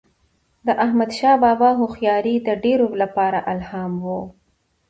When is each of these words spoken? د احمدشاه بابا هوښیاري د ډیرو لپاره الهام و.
د 0.65 0.67
احمدشاه 0.85 1.37
بابا 1.43 1.69
هوښیاري 1.79 2.35
د 2.47 2.49
ډیرو 2.63 2.87
لپاره 3.01 3.39
الهام 3.53 3.93
و. 4.03 4.05